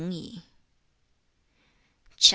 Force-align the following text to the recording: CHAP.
CHAP. 2.17 2.29